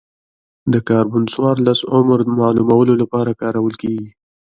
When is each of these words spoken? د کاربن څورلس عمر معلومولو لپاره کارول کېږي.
د 0.73 0.75
کاربن 0.89 1.23
څورلس 1.33 1.79
عمر 1.95 2.19
معلومولو 2.39 2.93
لپاره 3.01 3.37
کارول 3.41 3.73
کېږي. 3.81 4.09